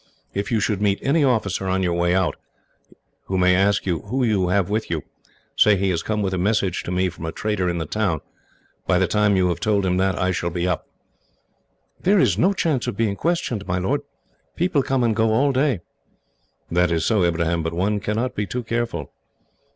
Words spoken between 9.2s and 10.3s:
you have told him that,